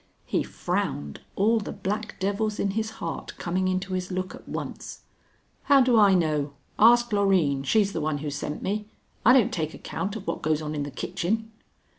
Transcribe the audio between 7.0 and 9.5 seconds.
Loreen; she's the one who sent me. I